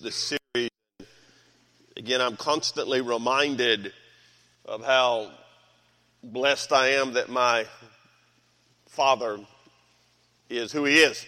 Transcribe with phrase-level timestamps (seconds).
[0.00, 0.70] this series.
[1.96, 3.92] Again, I'm constantly reminded
[4.64, 5.30] of how
[6.22, 7.66] blessed I am that my
[8.86, 9.40] father
[10.48, 11.26] is who he is.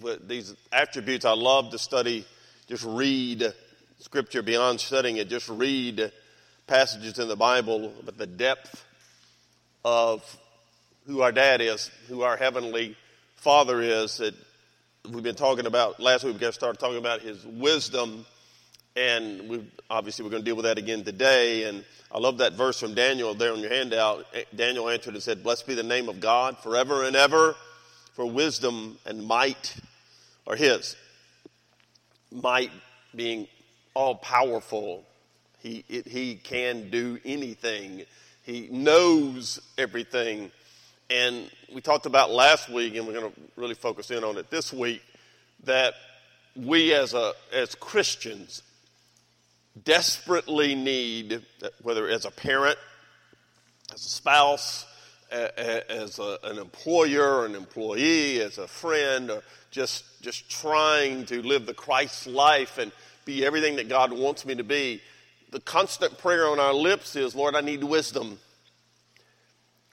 [0.00, 2.24] With these attributes, I love to study,
[2.68, 3.52] just read
[3.98, 6.10] scripture beyond studying it, just read
[6.66, 8.84] passages in the Bible about the depth
[9.84, 10.38] of
[11.06, 12.96] who our dad is, who our heavenly
[13.36, 14.18] father is.
[14.18, 14.34] That
[15.10, 16.34] we've been talking about last week.
[16.34, 18.26] We got to start talking about his wisdom,
[18.94, 21.64] and we obviously we're going to deal with that again today.
[21.64, 24.26] And I love that verse from Daniel there on your handout.
[24.54, 27.54] Daniel answered and said, "Blessed be the name of God forever and ever,
[28.14, 29.76] for wisdom and might
[30.46, 30.96] are His.
[32.32, 32.70] Might
[33.14, 33.48] being
[33.94, 35.04] all powerful,
[35.60, 38.04] He it, He can do anything.
[38.42, 40.50] He knows everything."
[41.08, 44.50] And we talked about last week, and we're going to really focus in on it
[44.50, 45.02] this week,
[45.64, 45.94] that
[46.56, 48.62] we as, a, as Christians
[49.84, 51.42] desperately need,
[51.82, 52.78] whether as a parent,
[53.94, 54.86] as a spouse,
[55.30, 61.66] as a, an employer, an employee, as a friend, or just, just trying to live
[61.66, 62.90] the Christ life and
[63.24, 65.02] be everything that God wants me to be,
[65.50, 68.38] the constant prayer on our lips is, Lord, I need wisdom.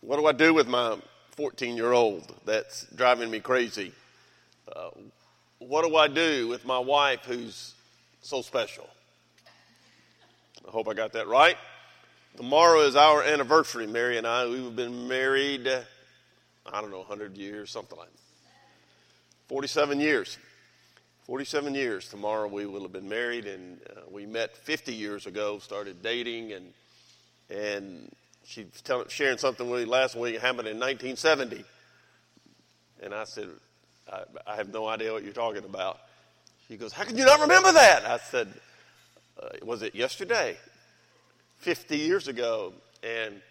[0.06, 0.98] What do I do with my
[1.32, 3.94] 14 year old that's driving me crazy?
[4.70, 4.90] Uh,
[5.60, 7.74] what do I do with my wife who's
[8.22, 8.90] so special?
[10.68, 11.56] I hope I got that right.
[12.36, 14.46] Tomorrow is our anniversary, Mary and I.
[14.46, 18.20] We've been married, I don't know, 100 years, something like that.
[19.48, 20.38] 47 years.
[21.28, 22.10] 47 years.
[22.10, 26.52] Tomorrow we will have been married, and uh, we met 50 years ago, started dating,
[26.52, 26.74] and,
[27.50, 28.12] and
[28.46, 31.64] she was telling, sharing something with me last week It happened in 1970.
[33.02, 33.50] And I said,
[34.12, 36.00] I, I, have no idea what you're talking about.
[36.68, 38.06] She goes, How can you not remember that?
[38.06, 38.48] I said,
[39.42, 40.58] uh, Was it yesterday?
[41.60, 42.74] 50 years ago.
[43.02, 43.42] And,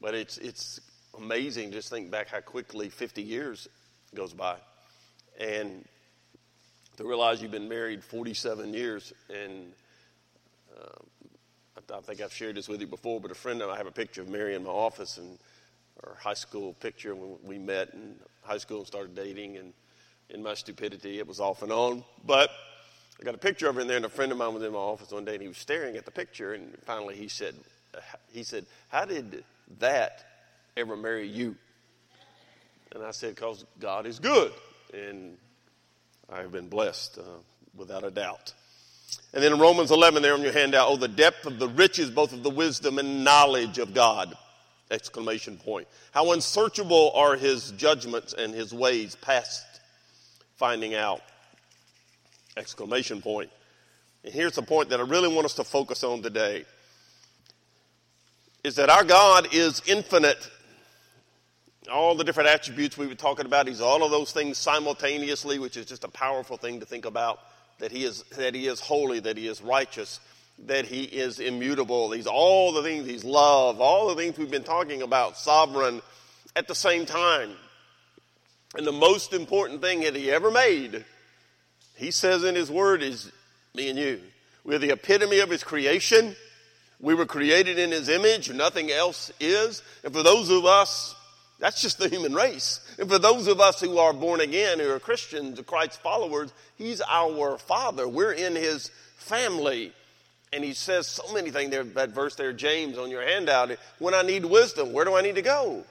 [0.00, 0.80] but it's, it's
[1.18, 3.68] amazing just think back how quickly 50 years
[4.14, 4.56] goes by.
[5.38, 5.84] And
[6.96, 9.72] to realize you've been married 47 years and
[10.76, 10.88] uh,
[11.92, 13.86] I think I've shared this with you before, but a friend of mine, I have
[13.86, 15.38] a picture of Mary in my office and
[16.02, 19.56] our high school picture when we met in high school and started dating.
[19.56, 19.72] And
[20.30, 22.04] in my stupidity, it was off and on.
[22.24, 22.50] But
[23.20, 24.72] I got a picture of her in there, and a friend of mine was in
[24.72, 26.54] my office one day, and he was staring at the picture.
[26.54, 27.54] And finally, he said,
[28.32, 29.44] "He said, how did
[29.78, 30.24] that
[30.76, 31.56] ever marry you?"
[32.92, 34.52] And I said, "Because God is good,
[34.92, 35.36] and
[36.28, 37.38] I have been blessed uh,
[37.76, 38.54] without a doubt."
[39.34, 42.08] And then in Romans 11, there on your handout, oh, the depth of the riches,
[42.08, 44.32] both of the wisdom and knowledge of God.
[44.92, 45.88] Exclamation point.
[46.12, 49.64] How unsearchable are his judgments and his ways past
[50.56, 51.20] finding out.
[52.56, 53.50] Exclamation point.
[54.22, 56.64] And here's the point that I really want us to focus on today
[58.62, 60.48] is that our God is infinite.
[61.92, 65.76] All the different attributes we were talking about, he's all of those things simultaneously, which
[65.76, 67.40] is just a powerful thing to think about
[67.78, 70.20] that he is, that he is holy, that he is righteous,
[70.66, 72.10] that he is immutable.
[72.12, 76.00] He's all the things, he's love, all the things we've been talking about, sovereign
[76.56, 77.50] at the same time.
[78.76, 81.04] And the most important thing that he ever made,
[81.96, 83.30] he says in his word, is
[83.74, 84.20] me and you.
[84.64, 86.34] We're the epitome of his creation.
[87.00, 89.82] We were created in his image, nothing else is.
[90.04, 91.14] And for those of us
[91.58, 92.80] that's just the human race.
[92.98, 97.00] And for those of us who are born again, who are Christians, Christ's followers, He's
[97.00, 98.06] our Father.
[98.06, 99.92] We're in His family.
[100.52, 103.70] And He says so many things there, that verse there, James, on your handout.
[103.98, 105.84] When I need wisdom, where do I need to go?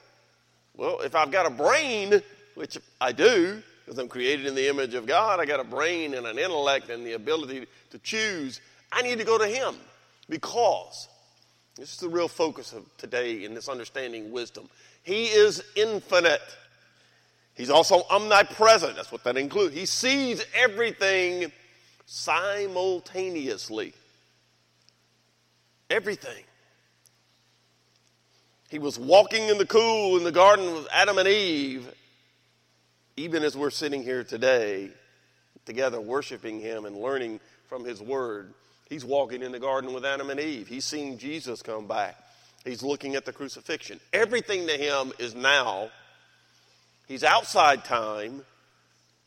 [0.76, 2.22] Well, if I've got a brain,
[2.54, 6.14] which I do, because I'm created in the image of God, I got a brain
[6.14, 8.60] and an intellect and the ability to choose,
[8.90, 9.74] I need to go to Him
[10.28, 11.08] because
[11.76, 14.68] this is the real focus of today in this understanding wisdom.
[15.02, 16.40] He is infinite.
[17.54, 18.96] He's also omnipresent.
[18.96, 19.74] That's what that includes.
[19.74, 21.52] He sees everything
[22.06, 23.94] simultaneously.
[25.88, 26.44] Everything.
[28.70, 31.88] He was walking in the cool in the garden with Adam and Eve,
[33.16, 34.90] even as we're sitting here today
[35.64, 38.52] together worshiping Him and learning from His Word.
[38.88, 40.68] He's walking in the garden with Adam and Eve.
[40.68, 42.16] He's seeing Jesus come back.
[42.64, 44.00] He's looking at the crucifixion.
[44.12, 45.90] Everything to him is now.
[47.06, 48.42] He's outside time.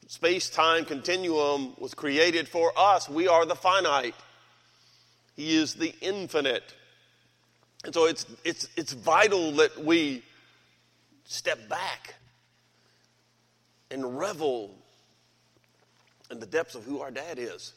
[0.07, 3.09] Space time continuum was created for us.
[3.09, 4.15] We are the finite.
[5.35, 6.73] He is the infinite.
[7.83, 10.23] And so it's, it's, it's vital that we
[11.25, 12.15] step back
[13.91, 14.73] and revel
[16.31, 17.73] in the depths of who our dad is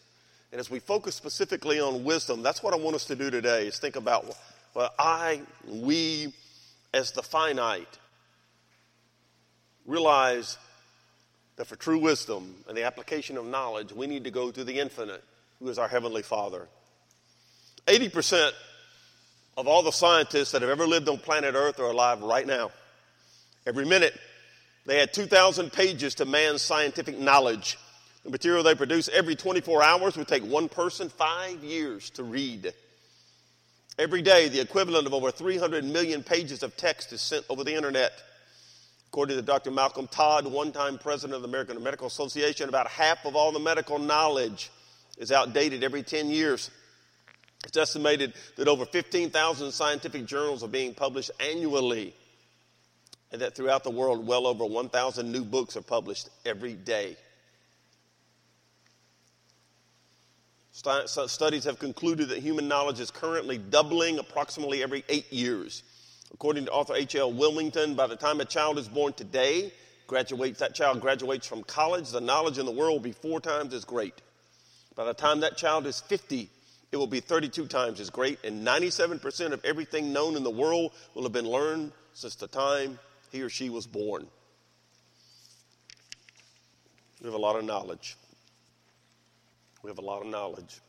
[0.52, 3.66] And as we focus specifically on wisdom, that's what I want us to do today
[3.68, 4.24] is think about
[4.72, 6.32] what I, we,
[6.92, 7.98] as the finite,
[9.86, 10.58] realize
[11.56, 14.78] that for true wisdom and the application of knowledge, we need to go to the
[14.78, 15.22] infinite,
[15.58, 16.68] who is our Heavenly Father.
[17.86, 18.50] 80%
[19.56, 22.70] of all the scientists that have ever lived on planet Earth are alive right now.
[23.66, 24.18] Every minute,
[24.86, 27.78] they add 2,000 pages to man's scientific knowledge.
[28.24, 32.72] The material they produce every 24 hours would take one person five years to read.
[33.98, 37.74] Every day, the equivalent of over 300 million pages of text is sent over the
[37.74, 38.12] internet.
[39.12, 39.72] According to Dr.
[39.72, 43.58] Malcolm Todd, one time president of the American Medical Association, about half of all the
[43.58, 44.70] medical knowledge
[45.18, 46.70] is outdated every 10 years.
[47.64, 52.14] It's estimated that over 15,000 scientific journals are being published annually,
[53.32, 57.16] and that throughout the world, well over 1,000 new books are published every day.
[60.72, 65.82] Studies have concluded that human knowledge is currently doubling approximately every eight years.
[66.32, 67.32] According to author H.L.
[67.32, 69.72] Willmington, by the time a child is born today,
[70.06, 73.74] graduates, that child graduates from college, the knowledge in the world will be four times
[73.74, 74.14] as great.
[74.94, 76.48] By the time that child is 50,
[76.92, 80.92] it will be 32 times as great, and 97% of everything known in the world
[81.14, 82.98] will have been learned since the time
[83.30, 84.26] he or she was born.
[87.20, 88.16] We have a lot of knowledge.
[89.82, 90.80] We have a lot of knowledge.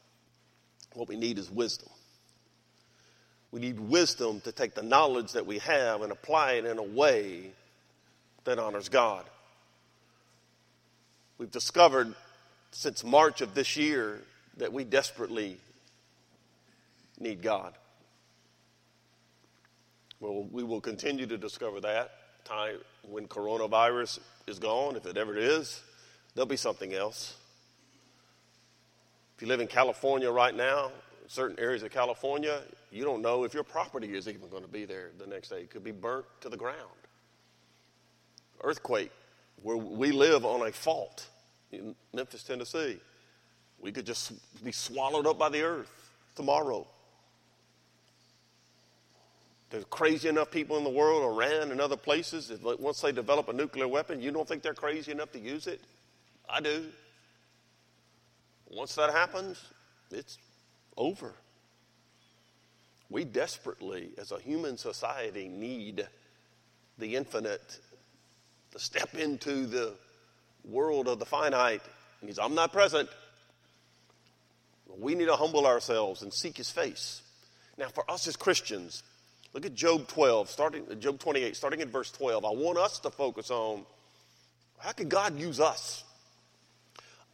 [0.93, 1.89] What we need is wisdom.
[3.51, 6.83] We need wisdom to take the knowledge that we have and apply it in a
[6.83, 7.51] way
[8.45, 9.25] that honors God.
[11.37, 12.13] We've discovered
[12.71, 14.21] since March of this year
[14.57, 15.57] that we desperately
[17.19, 17.73] need God.
[20.19, 22.11] Well, we will continue to discover that
[22.45, 25.81] time when coronavirus is gone, if it ever is,
[26.35, 27.35] there'll be something else.
[29.35, 30.91] If you live in California right now,
[31.27, 34.85] certain areas of California, you don't know if your property is even going to be
[34.85, 35.61] there the next day.
[35.61, 36.77] It could be burnt to the ground.
[38.61, 39.11] Earthquake,
[39.63, 41.27] where we live on a fault
[41.71, 42.99] in Memphis, Tennessee.
[43.79, 44.33] We could just
[44.63, 46.85] be swallowed up by the earth tomorrow.
[49.71, 53.47] There's crazy enough people in the world, Iran and other places, that once they develop
[53.47, 55.79] a nuclear weapon, you don't think they're crazy enough to use it?
[56.49, 56.87] I do.
[58.69, 59.63] Once that happens,
[60.11, 60.37] it's
[60.97, 61.33] over.
[63.11, 66.07] We desperately, as a human society, need
[66.97, 67.79] the infinite
[68.71, 69.93] to step into the
[70.63, 71.81] world of the finite.
[72.21, 73.09] Because I'm not present.
[74.97, 77.21] We need to humble ourselves and seek his face.
[77.77, 79.03] Now, for us as Christians,
[79.53, 82.45] look at Job 12, starting Job 28, starting at verse 12.
[82.45, 83.85] I want us to focus on
[84.77, 86.03] how can God use us?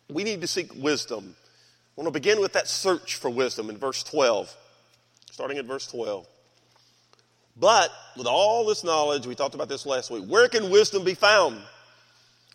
[0.09, 1.35] We need to seek wisdom.
[1.37, 4.55] I want to begin with that search for wisdom in verse 12,
[5.37, 6.25] starting at verse 12.
[7.57, 11.13] But with all this knowledge, we talked about this last week, where can wisdom be
[11.13, 11.61] found?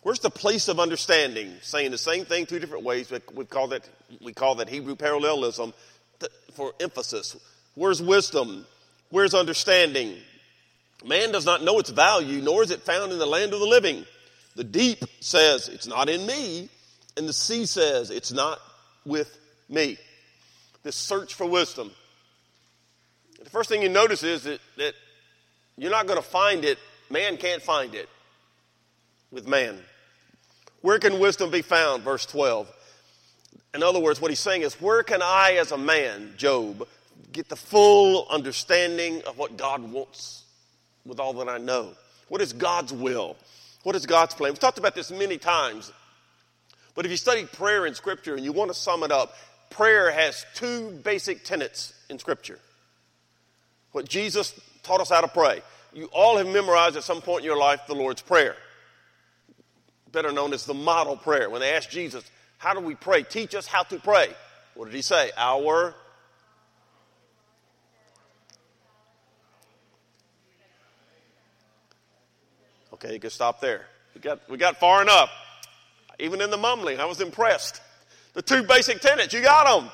[0.01, 1.53] Where's the place of understanding?
[1.61, 3.07] Saying the same thing two different ways.
[3.07, 3.87] but We call that,
[4.21, 5.73] we call that Hebrew parallelism
[6.55, 7.37] for emphasis.
[7.75, 8.65] Where's wisdom?
[9.11, 10.17] Where's understanding?
[11.05, 13.65] Man does not know its value, nor is it found in the land of the
[13.65, 14.05] living.
[14.57, 16.67] The deep says, It's not in me,
[17.15, 18.59] and the sea says, It's not
[19.05, 19.97] with me.
[20.83, 21.89] This search for wisdom.
[23.43, 24.93] The first thing you notice is that, that
[25.77, 26.77] you're not going to find it,
[27.09, 28.09] man can't find it
[29.31, 29.79] with man.
[30.81, 32.03] Where can wisdom be found?
[32.03, 32.71] Verse 12.
[33.73, 36.87] In other words, what he's saying is, where can I, as a man, Job,
[37.31, 40.43] get the full understanding of what God wants
[41.05, 41.93] with all that I know?
[42.27, 43.35] What is God's will?
[43.83, 44.51] What is God's plan?
[44.51, 45.91] We've talked about this many times
[46.95, 49.35] but if you study prayer in Scripture and you want to sum it up,
[49.69, 52.59] prayer has two basic tenets in Scripture.
[53.93, 55.61] What Jesus taught us how to pray.
[55.93, 58.55] You all have memorized at some point in your life the Lord's Prayer,
[60.11, 61.49] better known as the model prayer.
[61.49, 62.23] When they asked Jesus,
[62.57, 63.23] How do we pray?
[63.23, 64.27] Teach us how to pray.
[64.73, 65.31] What did he say?
[65.37, 65.95] Our
[72.93, 73.85] Okay, you can stop there.
[74.15, 75.29] We got, we got far enough.
[76.19, 77.81] Even in the mumbling, I was impressed.
[78.33, 79.91] The two basic tenets, you got them.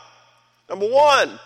[0.70, 1.40] Number one,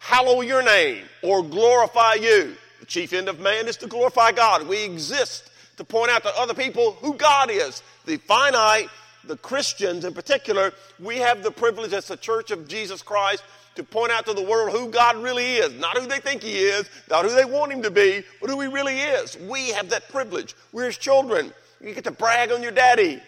[0.00, 2.56] hallow your name or glorify you.
[2.80, 4.66] The chief end of man is to glorify God.
[4.66, 7.82] We exist to point out to other people who God is.
[8.06, 8.88] The finite,
[9.24, 13.44] the Christians in particular, we have the privilege as the church of Jesus Christ
[13.76, 15.72] to point out to the world who God really is.
[15.78, 18.60] Not who they think He is, not who they want Him to be, but who
[18.60, 19.38] He really is.
[19.38, 20.56] We have that privilege.
[20.72, 21.52] We're His children.
[21.80, 23.22] You get to brag on your daddy.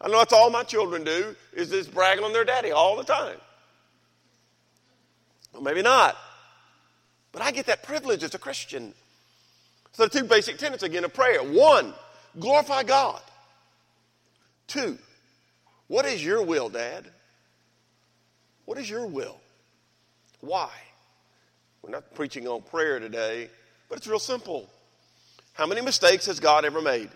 [0.00, 3.04] I know that's all my children do is just bragging on their daddy all the
[3.04, 3.36] time.
[5.52, 6.16] Well, maybe not.
[7.32, 8.94] But I get that privilege as a Christian.
[9.92, 11.42] So the two basic tenets again of prayer.
[11.42, 11.92] One,
[12.38, 13.20] glorify God.
[14.66, 14.98] Two,
[15.88, 17.04] what is your will, Dad?
[18.64, 19.40] What is your will?
[20.40, 20.70] Why?
[21.82, 23.48] We're not preaching on prayer today,
[23.88, 24.68] but it's real simple.
[25.54, 27.08] How many mistakes has God ever made?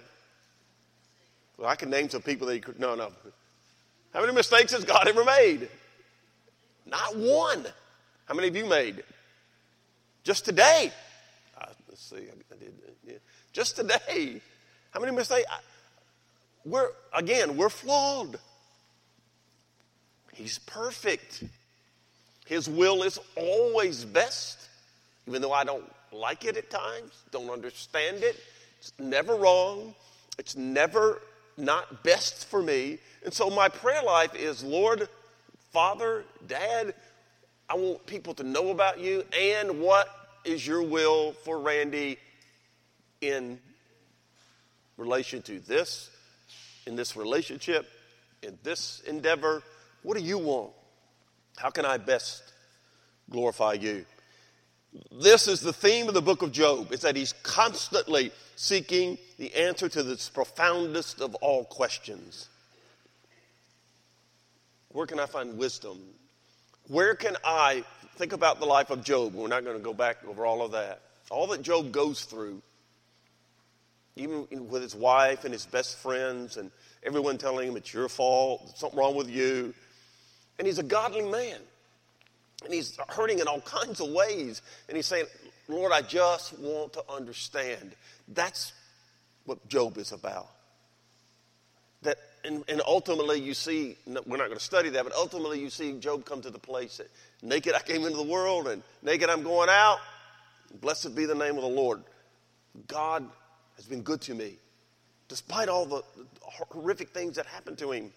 [1.59, 2.81] Well, I can name some people that he could.
[2.81, 3.12] No, no.
[4.15, 5.69] How many mistakes has God ever made?
[6.87, 7.67] Not one.
[8.26, 9.02] How many of you made?
[10.25, 10.93] Just today.
[11.61, 12.17] Uh, let's see.
[12.17, 12.73] I did.
[13.07, 13.14] Yeah.
[13.52, 14.41] Just today.
[14.91, 15.47] How many mistakes?
[15.50, 15.59] I,
[16.64, 17.57] we're again.
[17.57, 18.38] We're flawed.
[20.33, 21.45] He's perfect.
[22.47, 24.69] His will is always best,
[25.26, 28.37] even though I don't like it at times, don't understand it.
[28.79, 29.95] It's never wrong.
[30.38, 31.23] It's never
[31.57, 32.99] not best for me.
[33.25, 35.09] And so my prayer life is Lord,
[35.73, 36.95] Father, Dad,
[37.69, 40.09] I want people to know about you and what
[40.45, 42.19] is your will for Randy
[43.21, 43.59] in
[44.97, 46.11] relation to this,
[46.87, 47.88] in this relationship,
[48.42, 49.62] in this endeavor.
[50.02, 50.73] What do you want?
[51.57, 52.42] How can I best
[53.31, 54.04] glorify you?
[55.11, 56.92] This is the theme of the book of Job.
[56.92, 62.49] It's that he's constantly seeking the answer to this profoundest of all questions.
[64.88, 65.99] Where can I find wisdom?
[66.89, 67.85] Where can I
[68.17, 69.35] think about the life of Job?
[69.35, 71.01] We're not going to go back over all of that.
[71.31, 72.61] All that Job goes through,
[74.17, 76.71] even with his wife and his best friends, and
[77.03, 79.73] everyone telling him it's your fault, something wrong with you.
[80.59, 81.59] And he's a godly man.
[82.65, 84.62] And he's hurting in all kinds of ways.
[84.89, 85.27] And he's saying,
[85.69, 87.93] Lord, I just want to understand.
[88.29, 88.73] That's
[89.45, 90.49] what Job is about.
[92.03, 95.70] That, and, and ultimately, you see, we're not going to study that, but ultimately, you
[95.70, 97.08] see Job come to the place that
[97.42, 99.99] naked I came into the world, and naked I'm going out.
[100.80, 102.02] Blessed be the name of the Lord.
[102.88, 103.28] God
[103.76, 104.56] has been good to me,
[105.28, 106.02] despite all the
[106.40, 108.11] horrific things that happened to him.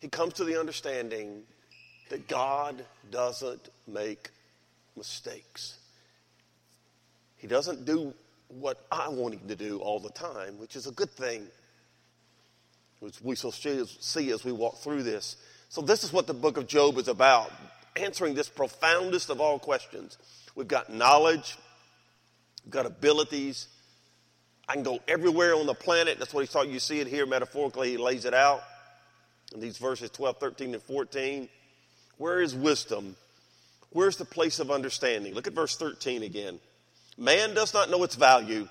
[0.00, 1.42] He comes to the understanding
[2.10, 4.30] that God doesn't make
[4.96, 5.78] mistakes.
[7.38, 8.14] He doesn't do
[8.48, 11.46] what I want him to do all the time, which is a good thing,
[13.00, 15.36] which we shall see as we walk through this.
[15.68, 17.50] So, this is what the book of Job is about
[17.96, 20.18] answering this profoundest of all questions.
[20.54, 21.56] We've got knowledge,
[22.64, 23.68] we've got abilities.
[24.68, 26.18] I can go everywhere on the planet.
[26.18, 27.90] That's what he thought you see it here metaphorically.
[27.90, 28.62] He lays it out
[29.54, 31.48] in these verses 12, 13, and 14.
[32.18, 33.14] Where is wisdom?
[33.90, 35.34] Where's the place of understanding?
[35.34, 36.58] Look at verse 13 again.
[37.16, 38.68] Man does not know its value,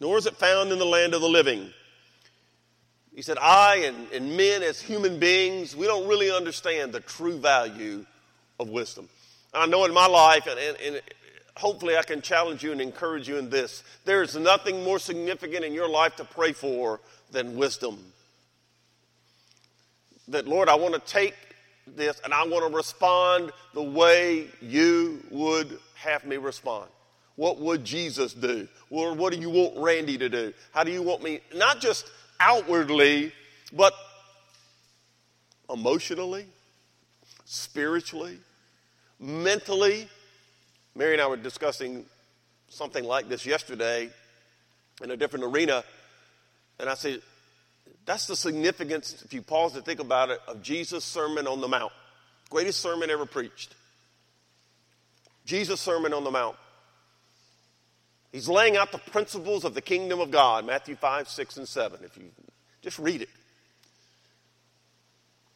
[0.00, 1.70] nor is it found in the land of the living.
[3.14, 7.38] He said, I and, and men as human beings, we don't really understand the true
[7.38, 8.06] value
[8.58, 9.08] of wisdom.
[9.52, 11.02] I know in my life, and, and, and
[11.56, 15.64] hopefully I can challenge you and encourage you in this there is nothing more significant
[15.64, 17.00] in your life to pray for
[17.30, 17.98] than wisdom.
[20.28, 21.34] That, Lord, I want to take
[21.86, 26.88] this and I want to respond the way you would have me respond.
[27.36, 28.68] What would Jesus do?
[28.90, 30.52] Or what do you want Randy to do?
[30.72, 32.10] How do you want me, not just
[32.42, 33.32] outwardly,
[33.72, 33.94] but
[35.72, 36.44] emotionally,
[37.44, 38.36] spiritually,
[39.20, 40.08] mentally?
[40.96, 42.04] Mary and I were discussing
[42.68, 44.10] something like this yesterday
[45.02, 45.84] in a different arena.
[46.80, 47.22] And I said,
[48.04, 51.68] that's the significance, if you pause to think about it, of Jesus' Sermon on the
[51.68, 51.92] Mount.
[52.50, 53.74] Greatest sermon ever preached.
[55.46, 56.56] Jesus' Sermon on the Mount.
[58.32, 62.00] He's laying out the principles of the kingdom of God, Matthew 5, 6, and 7.
[62.02, 62.24] If you
[62.80, 63.28] just read it.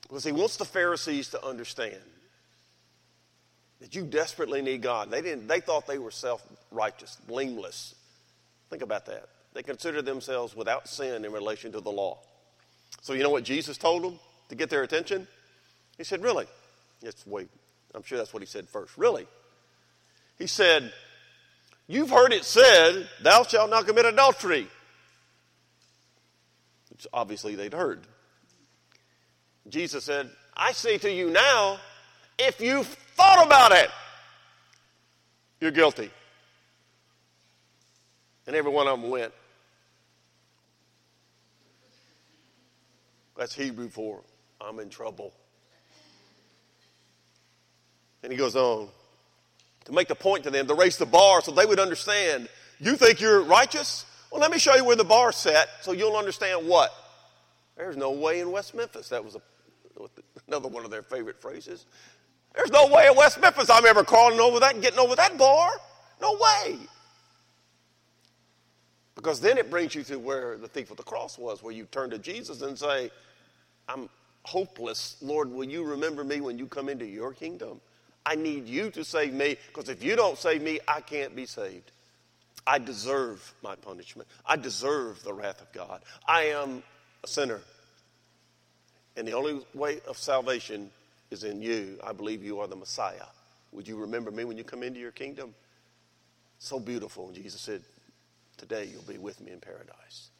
[0.02, 1.96] Because he wants the Pharisees to understand
[3.80, 5.10] that you desperately need God.
[5.10, 7.94] They, didn't, they thought they were self righteous, blameless.
[8.70, 9.28] Think about that.
[9.54, 12.18] They considered themselves without sin in relation to the law.
[13.00, 14.18] So you know what Jesus told them
[14.48, 15.26] to get their attention?
[15.96, 16.46] He said, Really?
[17.02, 17.48] Yes, wait.
[17.94, 18.96] I'm sure that's what he said first.
[18.96, 19.26] Really?
[20.38, 20.92] He said,
[21.88, 24.68] You've heard it said, Thou shalt not commit adultery.
[26.90, 28.00] Which obviously they'd heard.
[29.68, 31.78] Jesus said, I say to you now,
[32.38, 33.90] if you've thought about it,
[35.60, 36.10] you're guilty.
[38.46, 39.32] And every one of them went,
[43.36, 44.22] That's Hebrew for
[44.60, 45.32] I'm in trouble.
[48.22, 48.88] And he goes on
[49.86, 52.48] to make the point to them, to raise the bar so they would understand.
[52.78, 54.04] You think you're righteous?
[54.30, 56.92] Well, let me show you where the bar set so you'll understand what?
[57.76, 59.08] There's no way in West Memphis.
[59.10, 59.40] That was a,
[60.48, 61.86] another one of their favorite phrases.
[62.54, 65.38] There's no way in West Memphis I'm ever crawling over that and getting over that
[65.38, 65.70] bar.
[66.20, 66.78] No way.
[69.14, 71.84] Because then it brings you to where the thief of the cross was, where you
[71.84, 73.10] turn to Jesus and say,
[73.88, 74.08] I'm
[74.42, 75.16] hopeless.
[75.20, 77.80] Lord, will you remember me when you come into your kingdom?
[78.26, 81.46] I need you to save me because if you don't save me, I can't be
[81.46, 81.92] saved.
[82.66, 84.28] I deserve my punishment.
[84.44, 86.02] I deserve the wrath of God.
[86.26, 86.82] I am
[87.22, 87.60] a sinner.
[89.16, 90.90] And the only way of salvation
[91.30, 91.98] is in you.
[92.04, 93.26] I believe you are the Messiah.
[93.70, 95.54] Would you remember me when you come into your kingdom?
[96.58, 97.26] So beautiful.
[97.26, 97.82] And Jesus said,
[98.56, 100.30] Today you'll be with me in paradise.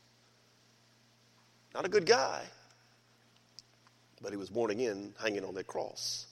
[1.74, 2.42] Not a good guy,
[4.22, 6.26] but he was born again hanging on that cross.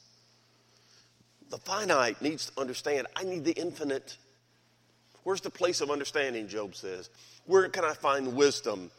[1.50, 4.16] The finite needs to understand I need the infinite.
[5.22, 7.10] Where's the place of understanding, Job says?
[7.46, 8.90] Where can I find wisdom?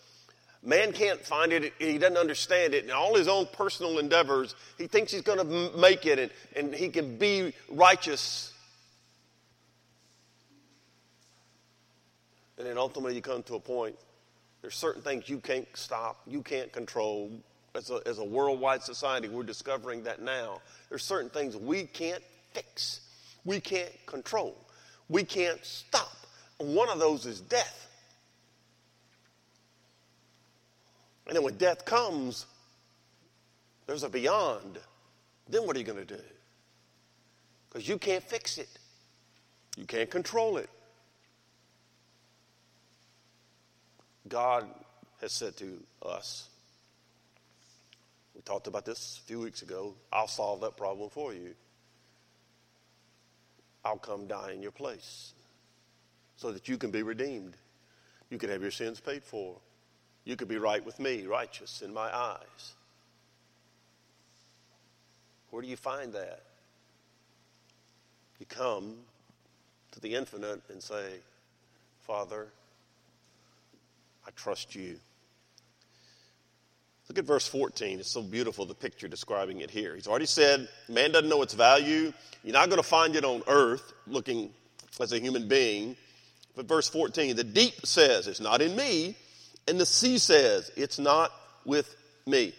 [0.63, 2.85] Man can't find it, he doesn't understand it.
[2.85, 6.73] In all his own personal endeavors, he thinks he's going to make it and, and
[6.73, 8.51] he can be righteous.
[12.57, 13.95] And then ultimately, you come to a point,
[14.61, 17.31] there's certain things you can't stop, you can't control.
[17.75, 20.61] As a, as a worldwide society, we're discovering that now.
[20.89, 22.23] There's certain things we can't
[22.55, 23.01] fix,
[23.43, 24.55] we can't control,
[25.09, 26.11] we can't stop.
[26.57, 27.87] One of those is death.
[31.27, 32.45] And then when death comes,
[33.87, 34.79] there's a beyond.
[35.49, 36.21] Then what are you going to do?
[37.69, 38.69] Because you can't fix it,
[39.77, 40.69] you can't control it.
[44.27, 44.67] God
[45.21, 46.49] has said to us,
[48.33, 51.53] we talked about this a few weeks ago, I'll solve that problem for you.
[53.85, 55.33] I'll come die in your place
[56.35, 57.55] so that you can be redeemed.
[58.31, 59.55] You can have your sins paid for.
[60.25, 62.73] You could be right with me, righteous in my eyes.
[65.51, 66.41] Where do you find that?
[68.39, 68.95] You come
[69.91, 71.19] to the infinite and say,
[72.01, 72.47] Father,
[74.27, 74.97] I trust you.
[77.07, 77.99] Look at verse 14.
[77.99, 79.95] It's so beautiful, the picture describing it here.
[79.95, 82.11] He's already said, man doesn't know its value.
[82.43, 84.51] You're not going to find it on earth looking
[84.99, 85.95] as a human being.
[86.55, 89.15] But verse 14, the deep says, it's not in me.
[89.67, 91.31] And the sea says, it's not
[91.63, 92.53] with me.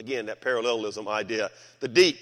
[0.00, 1.50] Again, that parallelism idea.
[1.80, 2.18] The deep,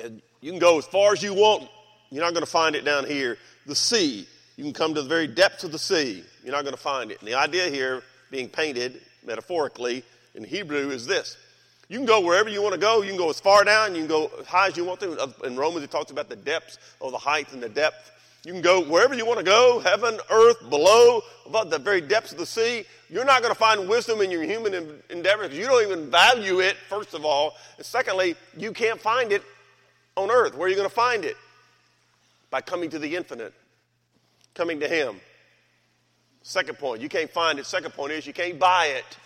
[0.00, 1.68] and you can go as far as you want.
[2.10, 3.38] You're not going to find it down here.
[3.66, 6.24] The sea, you can come to the very depths of the sea.
[6.44, 7.20] You're not going to find it.
[7.20, 11.36] And the idea here, being painted metaphorically in Hebrew, is this.
[11.88, 13.02] You can go wherever you want to go.
[13.02, 13.94] You can go as far down.
[13.94, 15.34] You can go as high as you want to.
[15.44, 18.10] In Romans, it talks about the depths of the height and the depth.
[18.44, 22.32] You can go wherever you want to go, heaven, earth, below, above the very depths
[22.32, 22.84] of the sea.
[23.08, 26.60] You're not going to find wisdom in your human endeavors because you don't even value
[26.60, 27.54] it, first of all.
[27.76, 29.42] And secondly, you can't find it
[30.16, 30.56] on earth.
[30.56, 31.36] Where are you going to find it?
[32.50, 33.54] By coming to the infinite,
[34.54, 35.20] coming to Him.
[36.42, 37.66] Second point, you can't find it.
[37.66, 39.18] Second point is you can't buy it.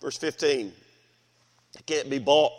[0.00, 0.72] Verse 15,
[1.74, 2.52] it can't be bought.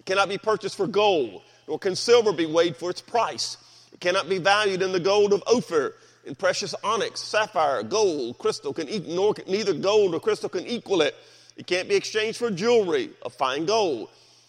[0.00, 3.58] It cannot be purchased for gold, nor can silver be weighed for its price.
[3.92, 8.72] It cannot be valued in the gold of Ophir, in precious onyx, sapphire, gold, crystal
[8.72, 11.14] can e- nor neither gold nor crystal can equal it.
[11.56, 14.08] It can't be exchanged for jewelry of fine gold.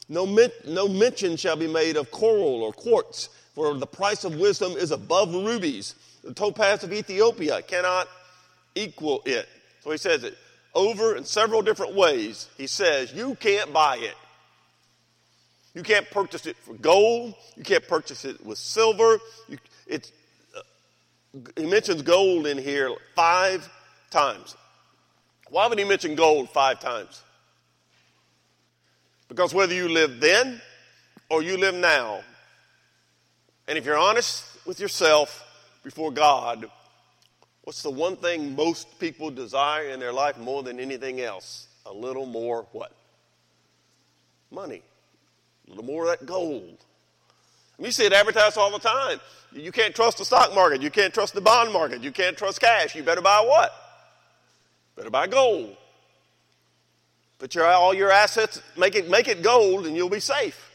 [0.10, 0.25] No,
[0.65, 4.91] no mention shall be made of coral or quartz, for the price of wisdom is
[4.91, 5.95] above rubies.
[6.23, 8.07] The topaz of Ethiopia cannot
[8.73, 9.47] equal it.
[9.81, 10.38] So he says it
[10.78, 12.48] over in several different ways.
[12.56, 14.16] He says, You can't buy it.
[15.74, 17.34] You can't purchase it for gold.
[17.56, 19.20] You can't purchase it with silver.
[19.50, 20.12] You, it's,
[20.56, 20.62] uh,
[21.56, 23.68] he mentions gold in here five
[24.12, 24.56] times.
[25.50, 27.22] Why would he mention gold five times?
[29.28, 30.62] Because whether you live then
[31.30, 32.22] or you live now,
[33.68, 35.44] and if you're honest with yourself
[35.84, 36.70] before God,
[37.67, 41.67] What's the one thing most people desire in their life more than anything else?
[41.86, 42.93] A little more what?
[44.49, 44.82] Money.
[45.67, 46.77] A little more of that gold.
[47.77, 49.19] You see it advertised all the time.
[49.51, 50.82] You can't trust the stock market.
[50.82, 52.01] You can't trust the bond market.
[52.01, 52.95] You can't trust cash.
[52.95, 53.73] You better buy what?
[54.95, 55.75] Better buy gold.
[57.38, 60.71] Put your, all your assets, make it, make it gold, and you'll be safe.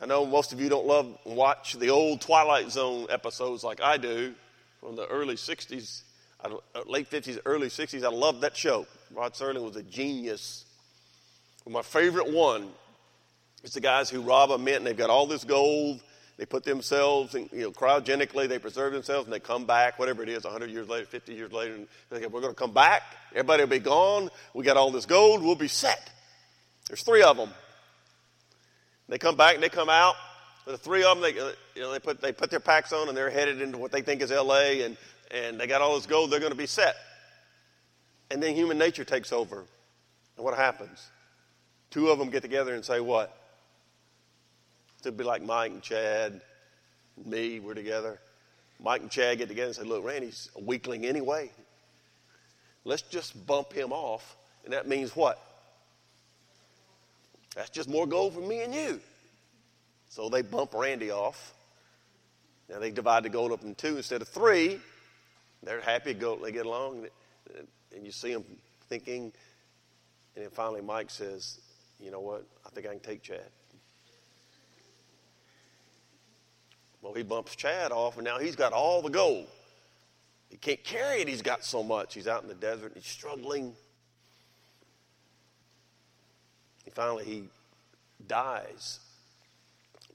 [0.00, 3.98] I know most of you don't love watch the old Twilight Zone episodes like I
[3.98, 4.34] do
[4.80, 6.02] from the early 60s,
[6.44, 6.50] uh,
[6.86, 8.04] late 50s, early 60s.
[8.04, 8.86] I loved that show.
[9.14, 10.64] Rod Serling was a genius.
[11.66, 12.70] My favorite one
[13.62, 16.00] is the guys who rob a mint and they've got all this gold
[16.38, 20.22] they put themselves, in, you know, cryogenically, they preserve themselves, and they come back, whatever
[20.22, 22.72] it is, 100 years later, 50 years later, and they go, we're going to come
[22.72, 23.02] back.
[23.32, 24.30] Everybody will be gone.
[24.54, 25.42] We got all this gold.
[25.42, 26.12] We'll be set.
[26.86, 27.50] There's three of them.
[29.08, 30.14] They come back and they come out.
[30.68, 33.08] The three of them, they, uh, you know, they put, they put their packs on
[33.08, 34.82] and they're headed into what they think is L.A.
[34.82, 34.98] and,
[35.30, 36.30] and they got all this gold.
[36.30, 36.94] They're going to be set.
[38.30, 39.64] And then human nature takes over.
[40.36, 41.08] And what happens?
[41.90, 43.34] Two of them get together and say, What?
[45.00, 46.38] It'd be like Mike and Chad,
[47.16, 48.18] and me, we're together.
[48.78, 51.50] Mike and Chad get together and say, Look, Randy's a weakling anyway.
[52.84, 54.36] Let's just bump him off.
[54.64, 55.42] And that means what?
[57.56, 59.00] That's just more gold for me and you.
[60.08, 61.54] So they bump Randy off.
[62.68, 64.80] Now they divide the gold up in two instead of three.
[65.62, 67.06] They're happy, go, they get along,
[67.94, 68.44] and you see them
[68.88, 69.32] thinking.
[70.34, 71.60] And then finally, Mike says,
[71.98, 72.44] You know what?
[72.64, 73.40] I think I can take Chad.
[77.02, 79.46] Well, he bumps Chad off, and now he's got all the gold.
[80.48, 82.14] He can't carry it, he's got so much.
[82.14, 83.74] He's out in the desert, he's struggling.
[86.84, 87.44] And finally, he
[88.26, 89.00] dies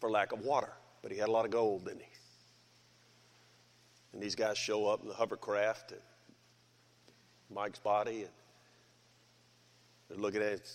[0.04, 2.12] for lack of water, but he had a lot of gold, didn't he?
[4.12, 6.02] And these guys show up in the hovercraft and
[7.50, 8.32] Mike's body, and
[10.10, 10.70] they're looking at it.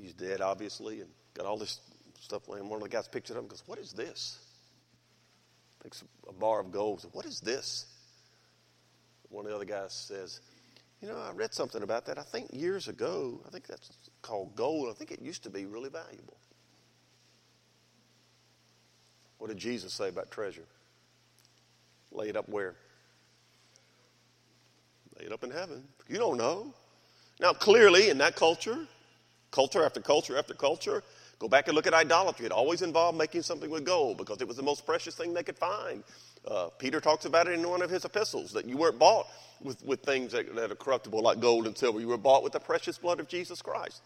[0.00, 1.78] He's dead, obviously, and got all this
[2.20, 2.70] stuff laying.
[2.70, 4.38] One of the guys picks it up and goes, What is this?
[5.82, 7.02] Takes a bar of gold.
[7.02, 7.84] Says, what is this?
[9.28, 10.40] One of the other guys says,
[11.02, 12.18] You know, I read something about that.
[12.18, 13.90] I think years ago, I think that's
[14.22, 14.88] called gold.
[14.88, 16.38] I think it used to be really valuable.
[19.40, 20.66] What did Jesus say about treasure?
[22.12, 22.74] Lay it up where?
[25.18, 25.82] Lay it up in heaven.
[26.08, 26.74] You don't know.
[27.40, 28.86] Now, clearly, in that culture,
[29.50, 31.02] culture after culture after culture,
[31.38, 32.44] go back and look at idolatry.
[32.44, 35.42] It always involved making something with gold because it was the most precious thing they
[35.42, 36.04] could find.
[36.46, 39.26] Uh, Peter talks about it in one of his epistles that you weren't bought
[39.62, 42.00] with, with things that, that are corruptible like gold and silver.
[42.00, 44.02] You were bought with the precious blood of Jesus Christ.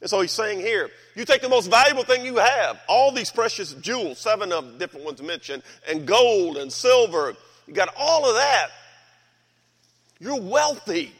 [0.00, 3.30] And so he's saying here, you take the most valuable thing you have, all these
[3.30, 7.34] precious jewels, seven of different ones mentioned, and gold and silver,
[7.66, 8.68] you got all of that.
[10.20, 11.12] You're wealthy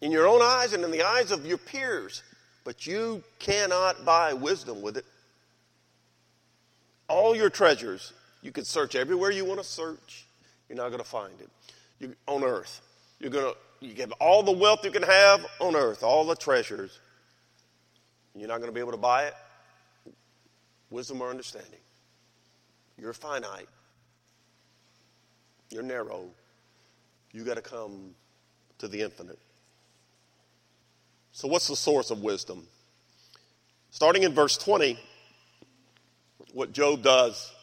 [0.00, 2.22] in your own eyes and in the eyes of your peers,
[2.64, 5.04] but you cannot buy wisdom with it.
[7.08, 8.12] All your treasures,
[8.44, 10.26] you can search everywhere you want to search,
[10.68, 11.48] you're not going to find it.
[11.98, 12.82] You, on earth,
[13.18, 16.36] you're going to you get all the wealth you can have on earth, all the
[16.36, 17.00] treasures.
[18.34, 19.34] You're not going to be able to buy it.
[20.90, 21.80] Wisdom or understanding.
[22.98, 23.68] You're finite.
[25.70, 26.26] You're narrow.
[27.32, 28.14] You got to come
[28.78, 29.38] to the infinite.
[31.32, 32.66] So, what's the source of wisdom?
[33.90, 34.98] Starting in verse 20,
[36.52, 37.53] what Job does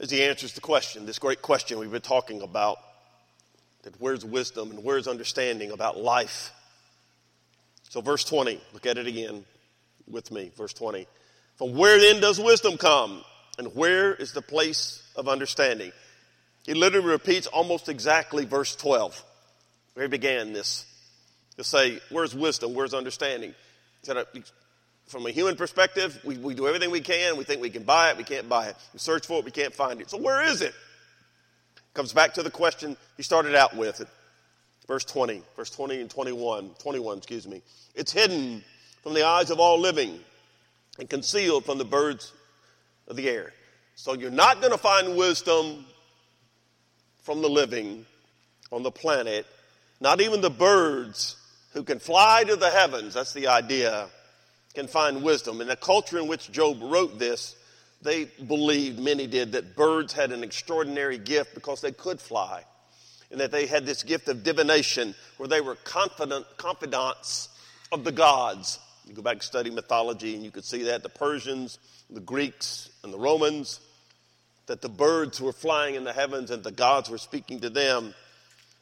[0.00, 2.78] is he answers the question, this great question we've been talking about
[3.82, 6.52] that where's wisdom and where's understanding about life.
[7.90, 9.44] So, verse 20, look at it again
[10.08, 10.50] with me.
[10.56, 11.06] Verse 20.
[11.56, 13.22] From where then does wisdom come?
[13.58, 15.92] And where is the place of understanding?
[16.64, 19.22] He literally repeats almost exactly verse 12,
[19.94, 20.86] where he began this.
[21.56, 22.74] He'll say, Where's wisdom?
[22.74, 23.54] Where's understanding?
[24.08, 24.24] Uh,
[25.10, 27.36] from a human perspective, we, we do everything we can.
[27.36, 28.76] We think we can buy it, we can't buy it.
[28.92, 30.08] We search for it, we can't find it.
[30.08, 30.72] So, where is it?
[31.94, 34.02] Comes back to the question he started out with.
[34.86, 37.62] Verse 20, verse 20 and 21, 21, excuse me.
[37.94, 38.64] It's hidden
[39.02, 40.18] from the eyes of all living
[40.98, 42.32] and concealed from the birds
[43.08, 43.52] of the air.
[43.94, 45.84] So you're not going to find wisdom
[47.22, 48.06] from the living
[48.72, 49.46] on the planet,
[50.00, 51.36] not even the birds
[51.72, 54.08] who can fly to the heavens, that's the idea,
[54.74, 55.60] can find wisdom.
[55.60, 57.56] In the culture in which Job wrote this,
[58.02, 62.64] they believed, many did, that birds had an extraordinary gift because they could fly.
[63.30, 67.48] And that they had this gift of divination where they were confident, confidants
[67.92, 68.78] of the gods.
[69.06, 71.78] You go back and study mythology and you could see that the Persians,
[72.08, 73.80] the Greeks, and the Romans,
[74.66, 78.14] that the birds were flying in the heavens and the gods were speaking to them.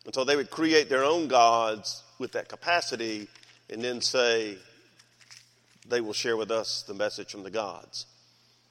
[0.04, 3.28] And so they would create their own gods with that capacity
[3.70, 4.56] and then say,
[5.88, 8.06] they will share with us the message from the gods.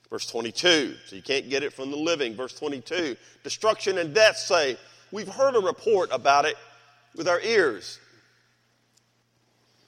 [0.10, 2.36] Verse 22, so you can't get it from the living.
[2.36, 4.78] Verse 22, destruction and death say,
[5.12, 6.56] We've heard a report about it
[7.16, 8.00] with our ears.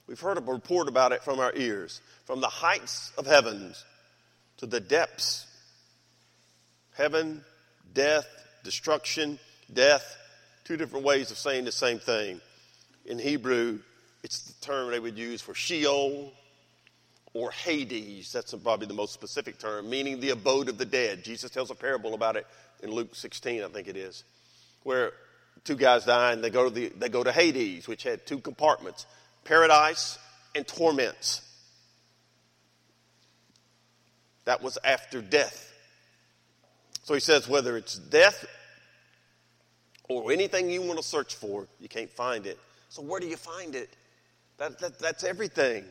[0.06, 2.00] We've heard a report about it from our ears.
[2.26, 3.84] From the heights of heavens
[4.58, 5.46] to the depths.
[6.96, 7.44] Heaven,
[7.94, 8.26] death,
[8.64, 9.38] destruction,
[9.72, 10.16] death.
[10.64, 12.40] Two different ways of saying the same thing.
[13.06, 13.78] In Hebrew,
[14.22, 16.32] it's the term they would use for Sheol
[17.34, 18.32] or Hades.
[18.32, 21.24] That's probably the most specific term, meaning the abode of the dead.
[21.24, 22.46] Jesus tells a parable about it
[22.82, 24.24] in Luke 16, I think it is,
[24.82, 25.12] where
[25.64, 28.38] two guys die and they go to, the, they go to Hades, which had two
[28.38, 29.06] compartments
[29.44, 30.18] paradise
[30.54, 31.42] and torments.
[34.44, 35.66] That was after death.
[37.04, 38.46] So he says, whether it's death
[40.08, 42.58] or anything you want to search for, you can't find it.
[42.88, 43.90] So where do you find it?
[44.58, 45.84] That, that, that's everything.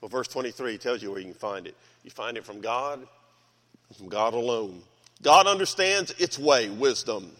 [0.00, 1.76] Well, verse 23 tells you where you can find it.
[2.04, 3.06] You find it from God,
[3.96, 4.82] from God alone.
[5.22, 7.30] God understands its way, wisdom.